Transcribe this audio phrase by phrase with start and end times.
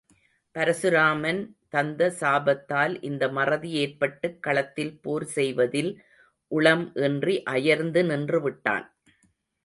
[0.55, 1.41] பரசுராமன்
[1.69, 5.91] தந்த சாபத்தால் இந்த மறதி ஏற்பட்டுக் களத்தில் போர் செய்வதில்
[6.51, 8.87] உளம் இன்றி அயர்ந்து நின்று விட்டான்.